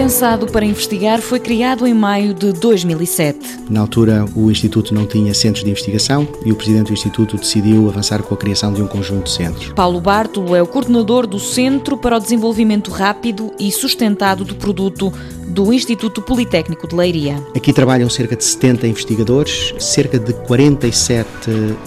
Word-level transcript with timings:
pensado 0.00 0.46
para 0.46 0.64
investigar 0.64 1.20
foi 1.20 1.38
criado 1.38 1.86
em 1.86 1.92
maio 1.92 2.32
de 2.32 2.54
2007. 2.54 3.66
Na 3.68 3.80
altura, 3.80 4.24
o 4.34 4.50
Instituto 4.50 4.94
não 4.94 5.04
tinha 5.04 5.34
centros 5.34 5.62
de 5.62 5.68
investigação 5.68 6.26
e 6.42 6.50
o 6.50 6.56
Presidente 6.56 6.86
do 6.86 6.94
Instituto 6.94 7.36
decidiu 7.36 7.86
avançar 7.86 8.22
com 8.22 8.32
a 8.32 8.36
criação 8.36 8.72
de 8.72 8.80
um 8.80 8.86
conjunto 8.86 9.24
de 9.24 9.32
centros. 9.32 9.72
Paulo 9.74 10.00
Bartolo 10.00 10.56
é 10.56 10.62
o 10.62 10.66
coordenador 10.66 11.26
do 11.26 11.38
Centro 11.38 11.98
para 11.98 12.16
o 12.16 12.18
Desenvolvimento 12.18 12.90
Rápido 12.90 13.52
e 13.60 13.70
Sustentado 13.70 14.42
do 14.42 14.54
Produto 14.54 15.12
do 15.50 15.72
Instituto 15.72 16.22
Politécnico 16.22 16.86
de 16.86 16.94
Leiria. 16.94 17.36
Aqui 17.54 17.72
trabalham 17.72 18.08
cerca 18.08 18.36
de 18.36 18.44
70 18.44 18.86
investigadores, 18.86 19.74
cerca 19.78 20.18
de 20.18 20.32
47 20.32 21.28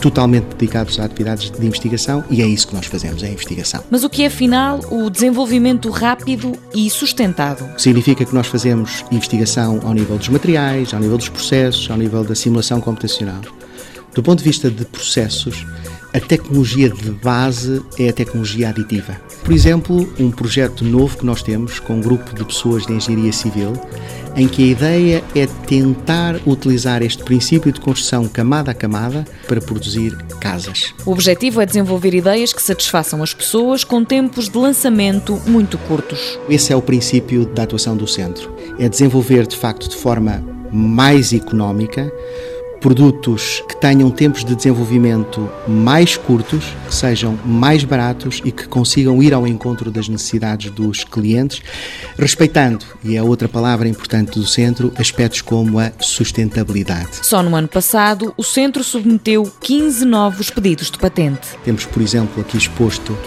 totalmente 0.01 0.45
dedicados 0.55 0.99
a 0.99 1.05
atividades 1.05 1.49
de 1.49 1.65
investigação 1.65 2.23
e 2.29 2.41
é 2.41 2.45
isso 2.45 2.67
que 2.67 2.75
nós 2.75 2.85
fazemos, 2.85 3.23
é 3.23 3.27
a 3.27 3.31
investigação. 3.31 3.83
Mas 3.89 4.03
o 4.03 4.09
que 4.09 4.23
é 4.23 4.27
afinal 4.27 4.79
o 4.91 5.09
desenvolvimento 5.09 5.89
rápido 5.89 6.53
e 6.75 6.89
sustentado? 6.89 7.67
Significa 7.77 8.25
que 8.25 8.33
nós 8.33 8.47
fazemos 8.47 9.05
investigação 9.11 9.79
ao 9.83 9.93
nível 9.93 10.17
dos 10.17 10.29
materiais, 10.29 10.93
ao 10.93 10.99
nível 10.99 11.17
dos 11.17 11.29
processos, 11.29 11.89
ao 11.89 11.97
nível 11.97 12.23
da 12.23 12.35
simulação 12.35 12.81
computacional. 12.81 13.41
Do 14.13 14.21
ponto 14.21 14.39
de 14.39 14.43
vista 14.43 14.69
de 14.69 14.85
processos, 14.85 15.65
a 16.13 16.19
tecnologia 16.19 16.89
de 16.89 17.09
base 17.09 17.81
é 17.97 18.07
a 18.07 18.13
tecnologia 18.13 18.69
aditiva. 18.69 19.19
Por 19.43 19.51
exemplo, 19.51 20.07
um 20.19 20.29
projeto 20.29 20.85
novo 20.85 21.17
que 21.17 21.25
nós 21.25 21.41
temos 21.41 21.79
com 21.79 21.95
um 21.95 22.01
grupo 22.01 22.35
de 22.35 22.45
pessoas 22.45 22.85
de 22.85 22.93
engenharia 22.93 23.33
civil, 23.33 23.73
em 24.35 24.47
que 24.47 24.63
a 24.63 24.67
ideia 24.67 25.23
é 25.35 25.47
tentar 25.67 26.39
utilizar 26.45 27.01
este 27.01 27.23
princípio 27.23 27.71
de 27.71 27.81
construção 27.81 28.27
camada 28.27 28.71
a 28.71 28.73
camada 28.75 29.25
para 29.47 29.59
produzir 29.59 30.15
casas. 30.39 30.93
O 31.03 31.11
objetivo 31.11 31.59
é 31.61 31.65
desenvolver 31.65 32.13
ideias 32.13 32.53
que 32.53 32.61
satisfaçam 32.61 33.23
as 33.23 33.33
pessoas 33.33 33.83
com 33.83 34.05
tempos 34.05 34.47
de 34.47 34.57
lançamento 34.57 35.41
muito 35.47 35.79
curtos. 35.79 36.39
Esse 36.47 36.71
é 36.71 36.75
o 36.75 36.81
princípio 36.81 37.45
da 37.45 37.63
atuação 37.63 37.97
do 37.97 38.07
centro. 38.07 38.53
É 38.77 38.87
desenvolver 38.87 39.47
de 39.47 39.57
facto 39.57 39.89
de 39.89 39.95
forma 39.95 40.43
mais 40.71 41.33
económica 41.33 42.11
produtos 42.83 43.63
que 43.65 43.77
tenham 43.77 44.11
tempos 44.11 44.43
de 44.43 44.53
desenvolvimento 44.53 45.49
mais 45.65 46.17
curtos, 46.17 46.65
que 46.85 46.93
sejam 46.93 47.39
mais 47.45 47.85
baratos 47.85 48.41
e 48.43 48.51
que 48.51 48.67
consigam 48.67 49.23
ir 49.23 49.33
ao 49.33 49.47
encontro 49.47 49.89
das 49.89 50.09
necessidades 50.09 50.69
dos 50.69 51.05
clientes, 51.05 51.61
respeitando, 52.19 52.85
e 53.01 53.15
é 53.15 53.23
outra 53.23 53.47
palavra 53.47 53.87
importante 53.87 54.37
do 54.37 54.45
centro, 54.45 54.91
aspectos 54.97 55.41
como 55.41 55.79
a 55.79 55.93
sustentabilidade. 56.01 57.07
Só 57.21 57.41
no 57.41 57.55
ano 57.55 57.69
passado, 57.69 58.33
o 58.35 58.43
centro 58.43 58.83
submeteu 58.83 59.49
15 59.61 60.03
novos 60.03 60.49
pedidos 60.49 60.91
de 60.91 60.97
patente. 60.97 61.57
Temos, 61.63 61.85
por 61.85 62.01
exemplo, 62.01 62.41
aqui 62.41 62.57
exposto 62.57 63.17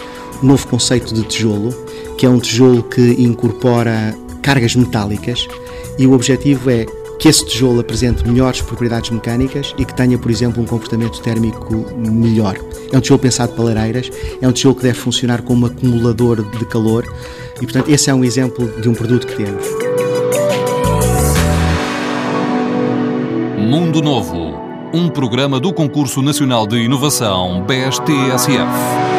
um 0.43 0.45
novo 0.45 0.67
conceito 0.67 1.15
de 1.15 1.23
tijolo, 1.23 1.73
que 2.15 2.27
é 2.27 2.29
um 2.29 2.39
tijolo 2.39 2.83
que 2.83 3.01
incorpora 3.17 4.15
cargas 4.43 4.75
metálicas 4.75 5.47
e 5.97 6.05
o 6.05 6.13
objetivo 6.13 6.69
é 6.69 6.85
que 7.19 7.27
esse 7.27 7.45
tijolo 7.45 7.79
apresente 7.79 8.27
melhores 8.27 8.61
propriedades 8.61 9.09
mecânicas 9.09 9.73
e 9.77 9.85
que 9.85 9.93
tenha, 9.93 10.17
por 10.17 10.29
exemplo, 10.29 10.61
um 10.61 10.65
comportamento 10.65 11.21
térmico 11.21 11.85
melhor. 11.97 12.57
É 12.91 12.97
um 12.97 13.01
tijolo 13.01 13.19
pensado 13.19 13.53
para 13.53 13.65
lareiras, 13.65 14.09
é 14.41 14.47
um 14.47 14.51
tijolo 14.51 14.75
que 14.75 14.83
deve 14.83 14.99
funcionar 14.99 15.41
como 15.41 15.65
acumulador 15.65 16.43
de 16.43 16.65
calor 16.65 17.05
e, 17.57 17.65
portanto, 17.65 17.89
esse 17.89 18.09
é 18.09 18.13
um 18.13 18.23
exemplo 18.23 18.67
de 18.81 18.87
um 18.87 18.93
produto 18.93 19.27
que 19.27 19.35
temos. 19.35 19.65
Mundo 23.57 24.01
Novo, 24.01 24.55
um 24.93 25.09
programa 25.09 25.59
do 25.59 25.73
Concurso 25.73 26.21
Nacional 26.21 26.65
de 26.65 26.77
Inovação 26.77 27.65
BSTSF. 27.65 29.16